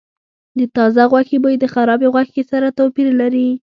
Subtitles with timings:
[0.57, 3.47] د تازه غوښې بوی د خرابې غوښې سره توپیر لري.